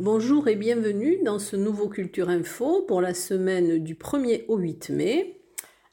[0.00, 4.88] Bonjour et bienvenue dans ce nouveau Culture Info pour la semaine du 1er au 8
[4.88, 5.42] mai.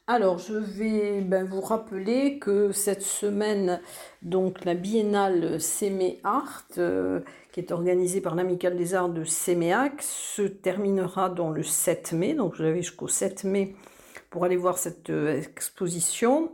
[0.06, 3.82] Alors, je vais ben, vous rappeler que cette semaine,
[4.22, 7.20] donc la biennale Sémé Art, euh,
[7.52, 12.32] qui est organisée par l'Amicale des Arts de Séméac, se terminera dans le 7 mai.
[12.32, 13.76] Donc, vous avez jusqu'au 7 mai
[14.30, 16.50] pour aller voir cette euh, exposition.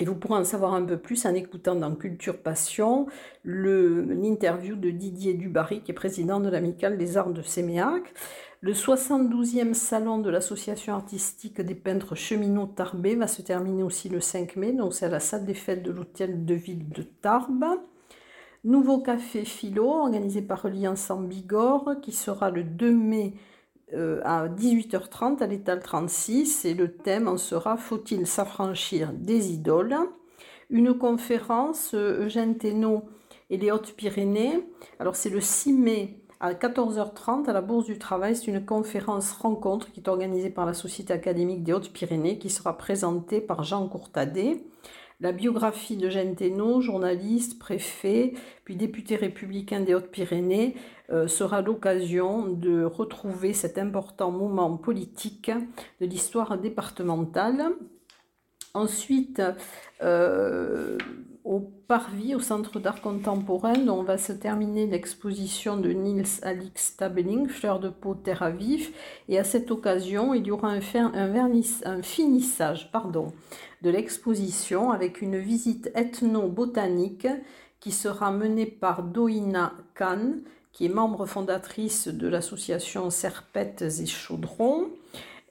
[0.00, 3.06] Et vous pourrez en savoir un peu plus en écoutant dans Culture Passion
[3.44, 8.02] l'interview de Didier Dubarry, qui est président de l'Amicale des Arts de Séméac.
[8.60, 14.20] Le 72e salon de l'Association artistique des peintres cheminots Tarbé va se terminer aussi le
[14.20, 17.66] 5 mai, donc c'est à la salle des fêtes de l'hôtel de ville de Tarbes.
[18.64, 23.34] Nouveau café philo organisé par Reliance en Bigorre qui sera le 2 mai
[23.94, 29.96] euh, à 18h30 à l'étal 36 et le thème en sera Faut-il s'affranchir des idoles?
[30.70, 33.04] Une conférence euh, Eugène Thénault
[33.50, 34.66] et les Hautes-Pyrénées.
[34.98, 38.36] Alors c'est le 6 mai à 14h30 à la Bourse du Travail.
[38.36, 42.76] C'est une conférence rencontre qui est organisée par la Société académique des Hautes-Pyrénées qui sera
[42.76, 44.64] présentée par Jean Courtadet.
[45.20, 48.34] La biographie de Jeanne Thénault, journaliste, préfet,
[48.64, 50.74] puis député républicain des Hautes-Pyrénées,
[51.10, 55.50] euh, sera l'occasion de retrouver cet important moment politique
[56.00, 57.72] de l'histoire départementale.
[58.74, 59.40] Ensuite,
[60.02, 60.98] euh,
[61.44, 67.48] au Parvis, au Centre d'art contemporain, on va se terminer l'exposition de Niels Alix Tabeling,
[67.48, 68.92] Fleurs de peau, terre à vif.
[69.28, 70.80] Et à cette occasion, il y aura un,
[71.84, 73.32] un finissage pardon,
[73.82, 77.28] de l'exposition avec une visite ethno-botanique
[77.78, 80.36] qui sera menée par Doina Khan,
[80.72, 84.88] qui est membre fondatrice de l'association Serpettes et Chaudrons,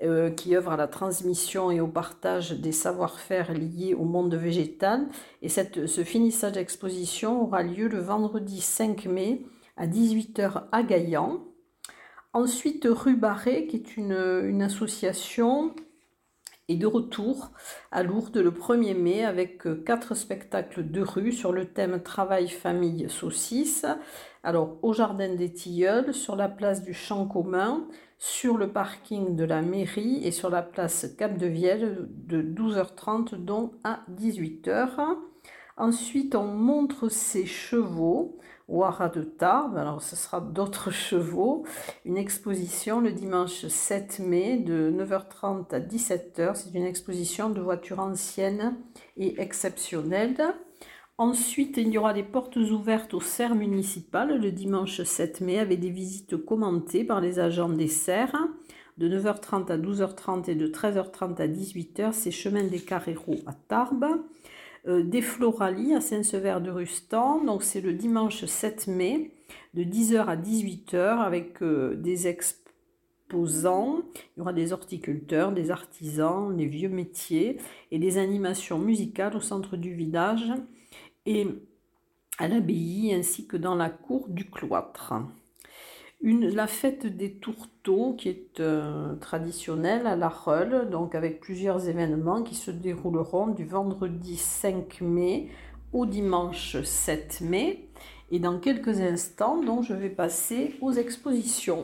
[0.03, 5.07] euh, qui œuvre à la transmission et au partage des savoir-faire liés au monde végétal.
[5.41, 9.45] Et ce finissage d'exposition aura lieu le vendredi 5 mai
[9.77, 11.39] à 18h à Gaillan.
[12.33, 15.73] Ensuite, Rue Barré, qui est une, association
[16.67, 17.51] est de retour
[17.91, 22.47] à Lourdes le 1er mai avec euh, quatre spectacles de rue sur le thème Travail,
[22.47, 23.85] famille, saucisse.
[24.43, 27.85] Alors au Jardin des Tilleuls, sur la place du Champ commun,
[28.23, 33.35] sur le parking de la mairie et sur la place Cap de Vielle de 12h30
[33.35, 35.17] donc à 18h.
[35.75, 38.37] Ensuite, on montre ses chevaux
[38.69, 39.75] au Haras de Tarbes.
[39.75, 41.65] Alors, ce sera d'autres chevaux.
[42.05, 46.55] Une exposition le dimanche 7 mai de 9h30 à 17h.
[46.55, 48.77] C'est une exposition de voitures anciennes
[49.17, 50.55] et exceptionnelles.
[51.19, 55.79] Ensuite, il y aura des portes ouvertes au serre municipal le dimanche 7 mai avec
[55.79, 58.47] des visites commentées par les agents des serres
[58.97, 62.13] de 9h30 à 12h30 et de 13h30 à 18h.
[62.13, 64.07] C'est chemin des Carreros à Tarbes.
[64.87, 67.43] Euh, des Floralies à Saint-Sever de Rustan.
[67.43, 69.31] Donc c'est le dimanche 7 mai
[69.75, 74.01] de 10h à 18h avec euh, des exposants.
[74.35, 77.57] Il y aura des horticulteurs, des artisans, des vieux métiers
[77.91, 80.51] et des animations musicales au centre du village
[81.25, 81.47] et
[82.37, 85.13] à l'abbaye ainsi que dans la cour du cloître.
[86.21, 91.89] Une, la fête des tourteaux qui est euh, traditionnelle à la Reule, donc avec plusieurs
[91.89, 95.49] événements qui se dérouleront du vendredi 5 mai
[95.91, 97.89] au dimanche 7 mai.
[98.31, 101.83] Et dans quelques instants, donc, je vais passer aux expositions.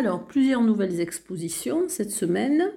[0.00, 2.70] Alors, plusieurs nouvelles expositions cette semaine.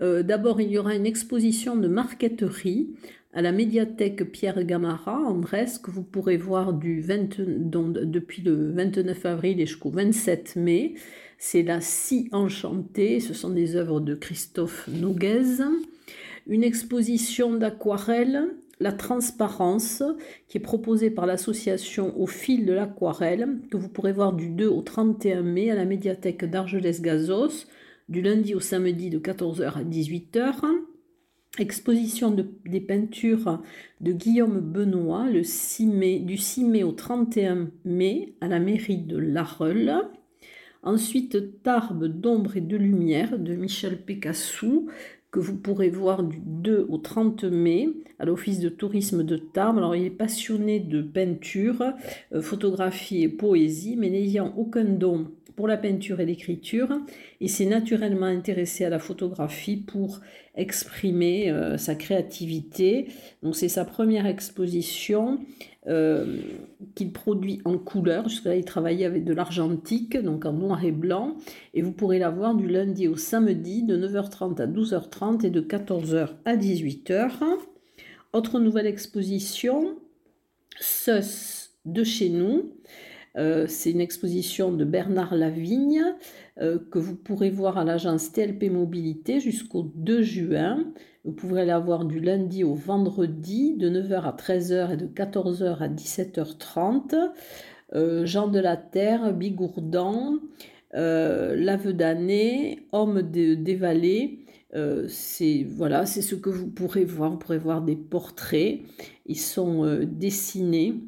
[0.00, 2.94] Euh, d'abord, il y aura une exposition de marqueterie
[3.32, 9.58] à la médiathèque Pierre Gamara en Brest que vous pourrez voir depuis le 29 avril
[9.58, 10.94] jusqu'au 27 mai.
[11.36, 15.64] C'est la Scie enchantée, ce sont des œuvres de Christophe Noguez.
[16.46, 18.44] Une exposition d'aquarelles
[18.82, 20.02] la transparence
[20.48, 24.66] qui est proposée par l'association Au fil de l'aquarelle, que vous pourrez voir du 2
[24.66, 27.66] au 31 mai à la médiathèque d'Argelès-Gazos,
[28.08, 30.62] du lundi au samedi de 14h à 18h.
[31.58, 32.34] Exposition
[32.64, 33.62] des peintures
[34.00, 39.02] de Guillaume Benoît le 6 mai, du 6 mai au 31 mai à la mairie
[39.02, 39.94] de Larreule.
[40.82, 44.88] Ensuite, Tarbes d'ombre et de lumière de Michel Pécassou,
[45.32, 47.88] que vous pourrez voir du 2 au 30 mai
[48.18, 49.78] à l'Office de tourisme de Tarbes.
[49.78, 51.82] Alors, il est passionné de peinture,
[52.32, 56.88] euh, photographie et poésie, mais n'ayant aucun don pour la peinture et l'écriture
[57.40, 60.20] et s'est naturellement intéressé à la photographie pour
[60.54, 63.08] exprimer euh, sa créativité.
[63.42, 65.38] Donc c'est sa première exposition
[65.88, 66.36] euh,
[66.94, 68.28] qu'il produit en couleur.
[68.28, 71.36] Jusqu'à là, il travaillait avec de l'argentique, donc en noir et blanc.
[71.74, 75.60] Et vous pourrez la voir du lundi au samedi de 9h30 à 12h30 et de
[75.60, 77.30] 14h à 18h.
[78.32, 79.98] Autre nouvelle exposition,
[80.78, 82.72] Sus de chez nous.
[83.38, 86.02] Euh, c'est une exposition de Bernard Lavigne
[86.60, 90.84] euh, que vous pourrez voir à l'agence TLP Mobilité jusqu'au 2 juin.
[91.24, 95.78] Vous pourrez la voir du lundi au vendredi de 9h à 13h et de 14h
[95.78, 97.14] à 17h30.
[97.94, 100.38] Euh, Jean de la Terre, Bigourdan,
[100.92, 104.40] Lave d'année, Homme des vallées.
[105.08, 107.30] c'est voilà, c'est ce que vous pourrez voir.
[107.30, 108.80] Vous pourrez voir des portraits.
[109.24, 111.00] Ils sont dessinés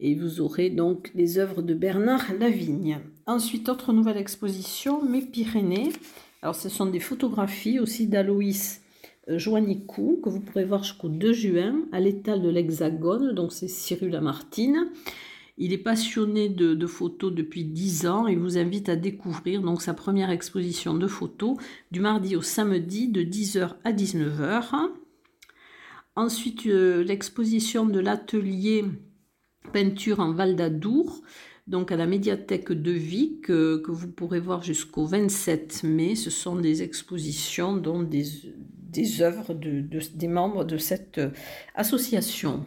[0.00, 3.00] et vous aurez donc les œuvres de Bernard Lavigne.
[3.26, 5.92] Ensuite, autre nouvelle exposition, Mes Pyrénées.
[6.42, 8.80] Alors, ce sont des photographies aussi d'Aloïs
[9.28, 13.32] euh, Joannicou que vous pourrez voir jusqu'au 2 juin à l'étal de l'Hexagone.
[13.32, 14.90] Donc, c'est Cyril Lamartine.
[15.60, 19.92] Il est passionné de, photos depuis 10 ans et vous invite à découvrir donc sa
[19.92, 21.56] première exposition de photos
[21.90, 24.90] du mardi au samedi de 10h à 19h.
[26.14, 28.84] Ensuite, euh, l'exposition de l'atelier
[29.72, 31.22] peinture en Val d'Adour,
[31.66, 36.14] donc à la médiathèque de Vic, que, vous pourrez voir jusqu'au 27 mai.
[36.14, 38.24] Ce sont des expositions, dont des,
[38.90, 39.84] des œuvres de,
[40.14, 41.30] des membres de cette euh,
[41.74, 42.64] association.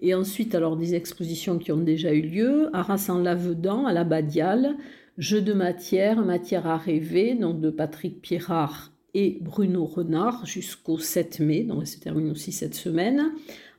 [0.00, 4.02] Et ensuite, alors des expositions qui ont déjà eu lieu, Arras en Lavedan, à la
[4.02, 4.76] Badiale,
[5.18, 11.40] Jeux de matière, matière à rêver, donc de Patrick Pierrard et Bruno Renard jusqu'au 7
[11.40, 13.30] mai, donc ça se termine aussi cette semaine.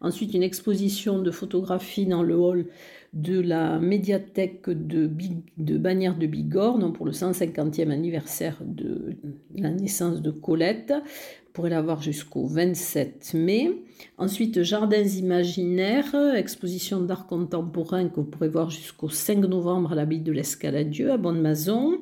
[0.04, 2.68] Ensuite, une exposition de photographie dans le hall
[3.14, 5.10] de la médiathèque de,
[5.58, 9.16] de Bagnères de Bigorre, pour le 150e anniversaire de
[9.56, 10.94] la naissance de Colette.
[10.94, 13.72] Vous pourrez la voir jusqu'au 27 mai.
[14.18, 20.20] Ensuite, Jardins imaginaires, exposition d'art contemporain que vous pourrez voir jusqu'au 5 novembre à l'abbaye
[20.20, 22.00] de l'Escaladieu à Bonne-Maison.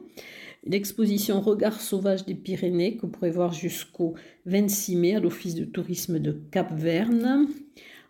[0.64, 4.14] L'exposition Regard sauvage des Pyrénées que vous pourrez voir jusqu'au
[4.46, 7.48] 26 mai à l'Office de tourisme de Cap-Verne.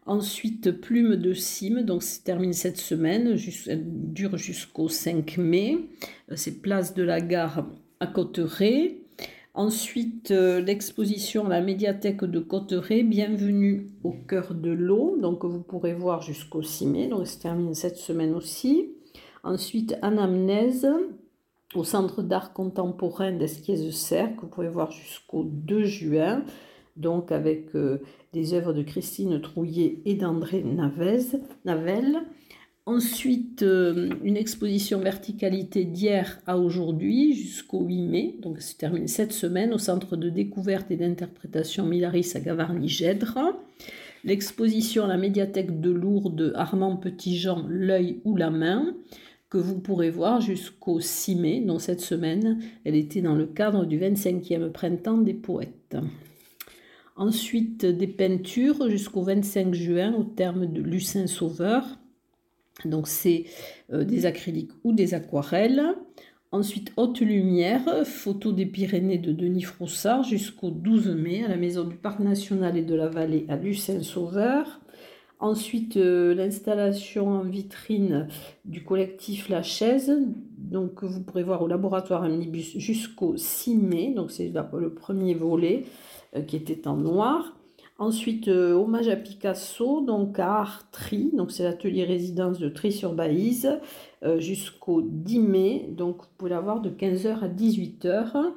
[0.05, 3.37] Ensuite, Plume de Cime, donc ça termine cette semaine,
[3.67, 5.77] elle dure jusqu'au 5 mai.
[6.29, 7.69] Euh, c'est Place de la Gare
[8.01, 8.97] à Cotteret.
[9.53, 15.93] Ensuite, euh, l'exposition la médiathèque de Cotteret, Bienvenue au cœur de l'eau, donc vous pourrez
[15.93, 18.89] voir jusqu'au 6 mai, donc ça termine cette semaine aussi.
[19.43, 20.87] Ensuite, Anamnèse
[21.75, 26.43] au Centre d'art contemporain d'Esquies-Serre, que vous pouvez voir jusqu'au 2 juin
[26.97, 28.01] donc avec euh,
[28.33, 32.21] des œuvres de Christine Trouillet et d'André Navel.
[32.85, 39.07] Ensuite, euh, une exposition verticalité d'hier à aujourd'hui jusqu'au 8 mai, donc ça se termine
[39.07, 43.37] cette semaine au Centre de découverte et d'interprétation Milaris à Gavarnie-Gèdre.
[44.23, 48.95] L'exposition à la médiathèque de Lourdes Armand Petitjean, L'œil ou la main,
[49.51, 53.85] que vous pourrez voir jusqu'au 6 mai, donc cette semaine, elle était dans le cadre
[53.85, 55.97] du 25e printemps des poètes.
[57.17, 61.85] Ensuite, des peintures jusqu'au 25 juin au terme de Lucin Sauveur.
[62.85, 63.43] Donc, c'est
[63.91, 65.83] euh, des acryliques ou des aquarelles.
[66.53, 71.83] Ensuite, Haute Lumière, photo des Pyrénées de Denis Froussard jusqu'au 12 mai à la Maison
[71.83, 74.79] du Parc National et de la Vallée à Lucin-Sauveur.
[75.41, 78.27] Ensuite, euh, l'installation en vitrine
[78.63, 80.15] du collectif La Chaise,
[80.59, 85.85] donc vous pourrez voir au laboratoire Omnibus jusqu'au 6 mai, donc c'est le premier volet.
[86.35, 87.57] Euh, qui était en noir.
[87.97, 93.79] Ensuite, euh, hommage à Picasso, donc à Art Tri, donc c'est l'atelier résidence de Tri-sur-Baïse,
[94.37, 98.53] jusqu'au 10 mai, donc vous pouvez la voir de 15h à 18h.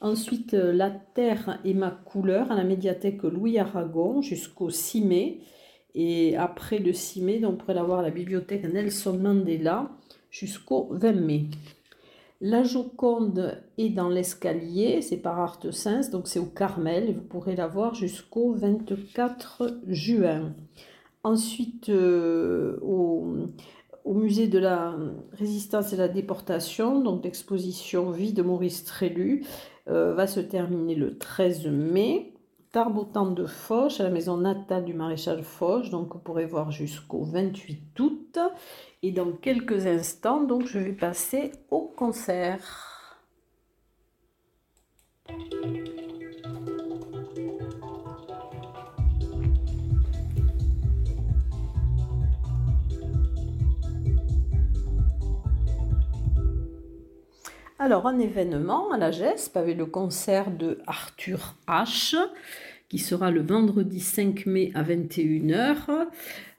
[0.00, 5.40] Ensuite, La Terre et ma couleur à la médiathèque Louis Aragon jusqu'au 6 mai.
[5.94, 9.90] Et après le 6 mai, donc, vous pourrez la voir à la bibliothèque Nelson Mandela
[10.30, 11.46] jusqu'au 20 mai.
[12.44, 17.22] La Joconde est dans l'escalier, c'est par Art Sens, donc c'est au Carmel, et vous
[17.22, 20.52] pourrez la voir jusqu'au 24 juin.
[21.22, 23.36] Ensuite, euh, au,
[24.06, 24.96] musée de la
[25.30, 29.44] résistance et la déportation, donc l'exposition Vie de Maurice Trélu,
[29.88, 32.31] euh, va se terminer le 13 mai.
[32.72, 37.22] Tarbotan de Foch, à la maison natale du maréchal Foch, donc vous pourrez voir jusqu'au
[37.22, 38.38] 28 août.
[39.02, 43.10] Et dans quelques instants, donc, je vais passer au concert.
[57.84, 62.14] Alors, un événement à la GESP avec le concert de Arthur H,
[62.88, 66.06] qui sera le vendredi 5 mai à 21h.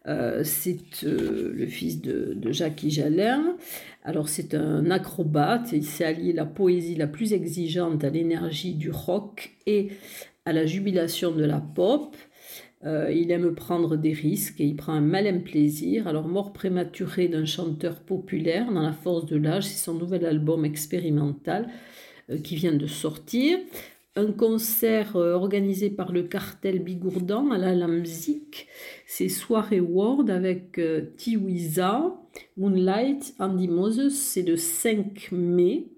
[0.06, 3.56] Euh, c'est euh, le fils de, de Jacques Jalin.
[4.04, 8.92] Alors c'est un acrobate, il s'est allié la poésie la plus exigeante à l'énergie du
[8.92, 9.92] rock et
[10.44, 12.18] à la jubilation de la pop.
[12.86, 16.08] Euh, il aime prendre des risques et il prend un malin plaisir.
[16.08, 20.66] Alors, mort prématurée d'un chanteur populaire dans la force de l'âge, c'est son nouvel album
[20.66, 21.70] expérimental
[22.30, 23.58] euh, qui vient de sortir.
[24.16, 28.68] Un concert euh, organisé par le cartel Bigourdan à la Lamzik,
[29.08, 30.80] c'est Soirée World avec
[31.18, 32.14] Tiwiza,
[32.58, 35.93] Moonlight, Andy Moses, c'est le 5 mai.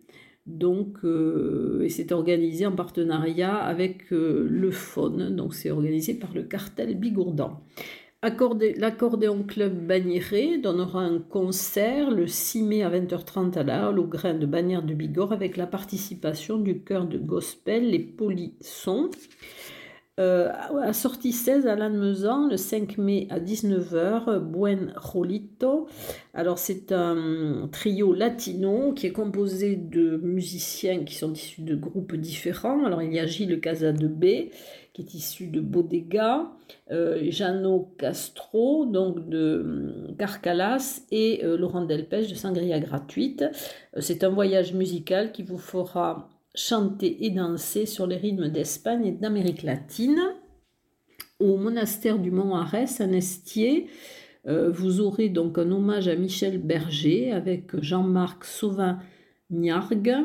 [0.45, 6.33] Donc, euh, et c'est organisé en partenariat avec euh, le FON, donc c'est organisé par
[6.33, 7.63] le cartel Bigourdan.
[8.21, 14.07] L'accordéon club Bagnéré donnera un concert le 6 mai à 20h30 à la Halle au
[14.07, 19.11] Grain de Bagnères de Bigorre avec la participation du chœur de gospel Les Polissons.
[20.17, 20.49] Euh,
[20.81, 25.87] à sortie 16 à Lannemezan, le 5 mai à 19h, Buen Rolito.
[26.33, 32.15] Alors c'est un trio latino qui est composé de musiciens qui sont issus de groupes
[32.15, 32.85] différents.
[32.85, 34.51] Alors il y a Gilles Casadebé
[34.93, 36.49] qui est issu de Bodega,
[36.91, 43.43] euh, Jano Castro donc de Carcalas et euh, Laurent Delpech de Sangria Gratuite.
[43.43, 49.05] Euh, c'est un voyage musical qui vous fera chanter et danser sur les rythmes d'Espagne
[49.05, 50.21] et d'Amérique latine.
[51.39, 53.87] Au monastère du Mont Arès, à Nestier,
[54.47, 60.15] euh, vous aurez donc un hommage à Michel Berger avec Jean-Marc Sauvin-Niargue.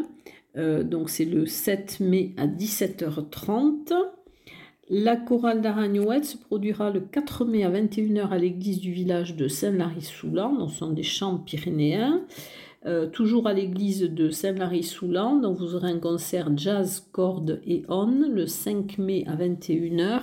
[0.56, 3.92] Euh, donc c'est le 7 mai à 17h30.
[4.92, 9.46] La chorale d'Aragnouette se produira le 4 mai à 21h à l'église du village de
[9.46, 12.24] Saint-Lary-Soulan, ce sont des chants pyrénéens.
[12.86, 15.36] Euh, toujours à l'église de Saint-Lary-Soulan.
[15.36, 20.22] Donc vous aurez un concert jazz, cordes et on le 5 mai à 21h.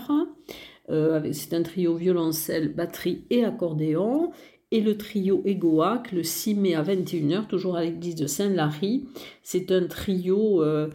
[0.90, 4.32] Euh, c'est un trio violoncelle, batterie et accordéon.
[4.72, 9.06] Et le trio Egoac le 6 mai à 21h, toujours à l'église de Saint-Lary.
[9.44, 10.90] C'est un trio euh,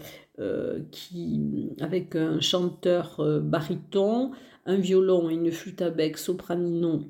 [0.91, 4.33] qui, avec un chanteur baryton,
[4.67, 7.03] un violon et une flûte à bec sopranino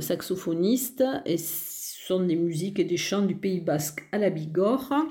[0.00, 1.04] saxophoniste.
[1.26, 1.36] Et
[2.18, 5.06] des musiques et des chants du Pays Basque à la Bigorre,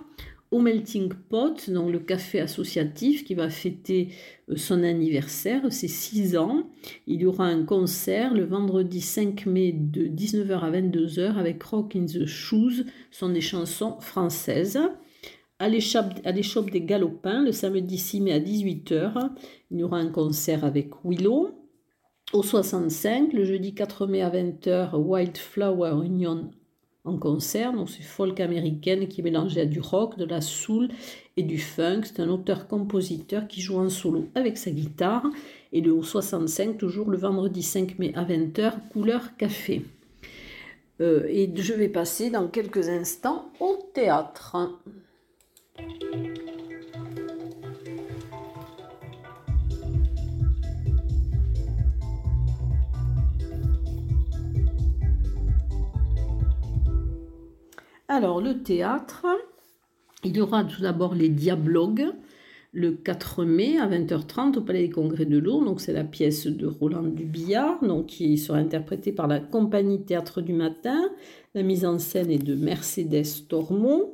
[0.51, 4.09] au Melting Pot, donc le café associatif qui va fêter
[4.49, 6.63] euh, son anniversaire, c'est 6 ans.
[7.07, 11.95] Il y aura un concert le vendredi 5 mai de 19h à 22h avec Rock
[11.95, 14.79] in the Shoes, sont des chansons françaises.
[15.59, 19.29] À l'échoppe des Galopins, le samedi 6 mai à 18h,
[19.71, 21.51] il y aura un concert avec Willow.
[22.33, 26.49] Au 65, le jeudi 4 mai à 20h, Wildflower Union
[27.09, 27.73] en concert.
[27.73, 29.23] Donc c'est folk américaine qui
[29.57, 30.89] à du rock, de la soul
[31.37, 32.01] et du funk.
[32.03, 35.25] C'est un auteur-compositeur qui joue en solo avec sa guitare.
[35.73, 39.83] Et le 65, toujours le vendredi 5 mai à 20h, couleur café.
[41.01, 44.57] Euh, et je vais passer dans quelques instants au théâtre.
[58.11, 59.27] Alors, le théâtre,
[60.23, 62.07] il y aura tout d'abord les Diablogues
[62.71, 65.65] le 4 mai à 20h30 au Palais des Congrès de Lourdes.
[65.65, 70.41] Donc, c'est la pièce de Roland Dubillard, donc, qui sera interprétée par la Compagnie Théâtre
[70.41, 70.99] du Matin.
[71.53, 74.09] La mise en scène est de Mercedes Tormont.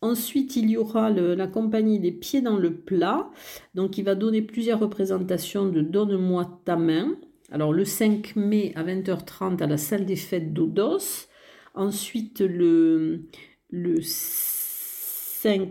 [0.00, 3.28] Ensuite, il y aura la compagnie Les Pieds dans le plat,
[3.74, 7.14] donc qui va donner plusieurs représentations de Donne-moi ta main.
[7.52, 11.28] Alors, le 5 mai à 20h30 à la salle des fêtes d'Odos.
[11.76, 13.26] Ensuite, le,
[13.70, 15.68] le 5.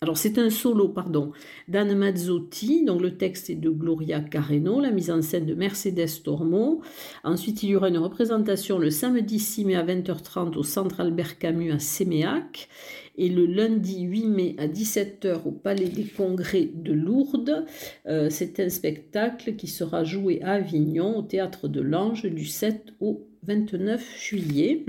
[0.00, 1.32] Alors, c'est un solo, pardon,
[1.68, 2.84] d'Anne Mazzotti.
[2.84, 6.80] Donc, le texte est de Gloria Carreno, la mise en scène de Mercedes Tormo.
[7.22, 11.38] Ensuite, il y aura une représentation le samedi 6 mai à 20h30 au Centre Albert
[11.38, 12.70] Camus à Séméac.
[13.16, 17.66] Et le lundi 8 mai à 17h au Palais des Congrès de Lourdes.
[18.06, 22.94] Euh, c'est un spectacle qui sera joué à Avignon, au Théâtre de l'Ange, du 7
[22.98, 24.86] au 29 juillet.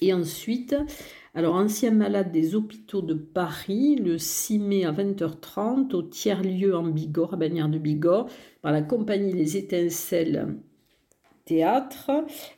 [0.00, 0.74] Et ensuite,
[1.34, 6.84] alors ancien malade des hôpitaux de Paris, le 6 mai à 20h30 au tiers-lieu en
[6.84, 8.28] Bigorre, à Bagnères de Bigorre,
[8.62, 10.56] par la compagnie Les Étincelles
[11.44, 12.10] Théâtre.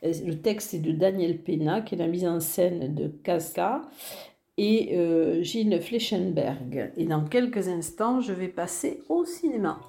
[0.02, 3.82] Le texte est de Daniel Pena, qui est la mise en scène de Casca
[4.56, 6.92] et euh, Gilles Fleschenberg.
[6.96, 9.80] Et dans quelques instants, je vais passer au cinéma.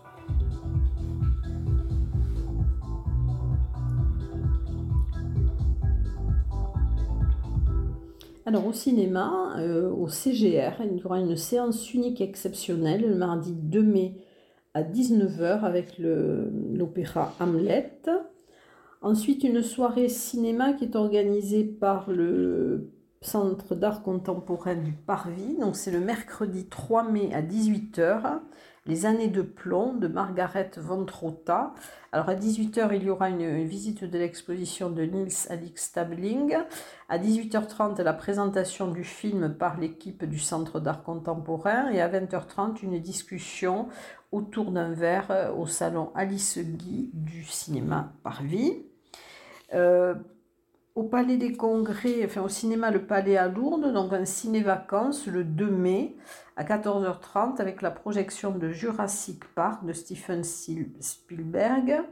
[8.46, 13.54] Alors au cinéma, euh, au CGR, il y aura une séance unique exceptionnelle le mardi
[13.54, 14.18] 2 mai
[14.74, 18.02] à 19h avec l'opéra Hamlet.
[19.02, 25.56] Ensuite, une soirée cinéma qui est organisée par le Centre d'art contemporain du Parvis.
[25.58, 28.42] Donc c'est le mercredi 3 mai à 18h.
[28.86, 31.74] Les années de plomb de Margaret von Trotta.
[32.12, 36.58] Alors à 18h, il y aura une, visite de l'exposition de Niels Alix Stabling.
[37.08, 41.92] À 18h30, la présentation du film par l'équipe du Centre d'art contemporain.
[41.92, 43.88] Et à 20h30, une discussion
[44.34, 48.84] autour d'un verre au salon Alice Guy du cinéma Parvis.
[49.74, 50.14] Euh,
[50.96, 55.44] au Palais des Congrès, enfin au cinéma Le Palais à Lourdes, donc un ciné-vacances le
[55.44, 56.16] 2 mai
[56.56, 62.04] à 14h30 avec la projection de Jurassic Park de Steven Spielberg.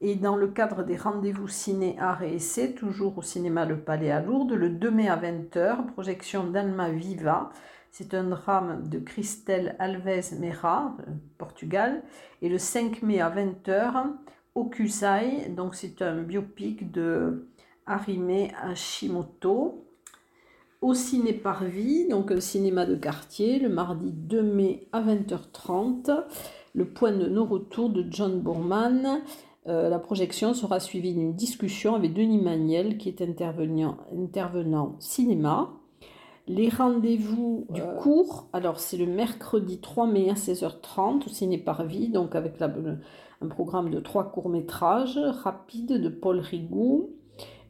[0.00, 4.10] Et dans le cadre des rendez-vous ciné, art et essai, toujours au cinéma Le Palais
[4.10, 7.50] à Lourdes, le 2 mai à 20h, projection d'Alma Viva.
[7.92, 10.96] C'est un drame de Christelle Alves Meira,
[11.38, 12.02] Portugal.
[12.42, 14.08] Et le 5 mai à 20h,
[14.54, 17.46] Okusai, donc c'est un biopic de
[17.86, 19.84] Arime Hashimoto.
[20.82, 26.24] Au Ciné Parvis, donc un cinéma de quartier, le mardi 2 mai à 20h30.
[26.74, 29.22] Le point de non-retour de John Boorman.
[29.68, 35.70] Euh, la projection sera suivie d'une discussion avec Denis Maniel, qui est intervenant, intervenant cinéma.
[36.48, 37.96] Les rendez-vous du euh.
[37.96, 43.48] cours, alors c'est le mercredi 3 mai à 16h30 au Ciné Parvis, donc avec un
[43.48, 47.15] programme de trois courts-métrages rapides de Paul euh,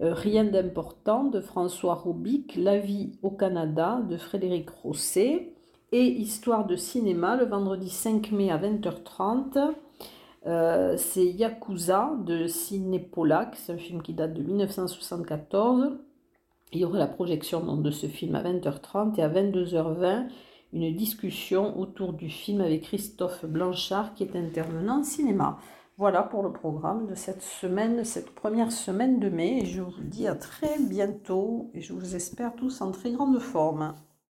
[0.01, 5.55] Rien d'important de François Roubic, La vie au Canada de Frédéric Rosset
[5.93, 9.73] et Histoire de cinéma le vendredi 5 mai à 20h30.
[10.47, 15.99] Euh, c'est Yakuza de Ciné Polak, c'est un film qui date de 1974.
[16.73, 20.29] Il y aura la projection de ce film à 20h30 et à 22h20
[20.73, 25.59] une discussion autour du film avec Christophe Blanchard qui est intervenant en cinéma.
[25.99, 29.63] Voilà pour le programme de cette semaine, cette première semaine de mai.
[29.63, 33.39] Et je vous dis à très bientôt et je vous espère tous en très grande
[33.39, 33.95] forme.